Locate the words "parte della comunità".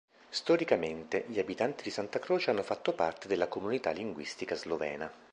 2.93-3.91